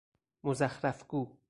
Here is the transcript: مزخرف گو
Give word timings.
مزخرف 0.43 1.05
گو 1.07 1.27